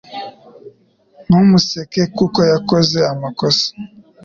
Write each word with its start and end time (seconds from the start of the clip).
Ntumuseke 1.25 2.01
kuko 2.17 2.39
yakoze 2.51 2.99
amakosa 3.13 3.67